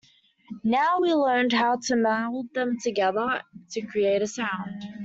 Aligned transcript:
Now 0.63 0.99
we 0.99 1.13
learned 1.13 1.53
how 1.53 1.77
to 1.83 1.95
meld 1.95 2.55
them 2.55 2.79
together 2.79 3.43
to 3.69 3.81
create 3.83 4.23
a 4.23 4.27
sound. 4.27 4.81